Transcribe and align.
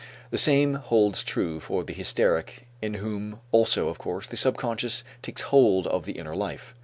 The 0.31 0.37
same 0.39 0.73
holds 0.73 1.23
true 1.23 1.59
for 1.59 1.83
the 1.83 1.93
hysteric 1.93 2.67
in 2.81 2.95
whom 2.95 3.39
also, 3.51 3.87
of 3.87 3.99
course, 3.99 4.25
the 4.25 4.35
subconscious 4.35 5.03
takes 5.21 5.43
hold 5.43 5.85
of 5.85 6.05
the 6.05 6.13
inner 6.13 6.35
life. 6.35 6.73